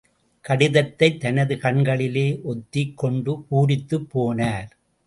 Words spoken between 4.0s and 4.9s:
போனார்.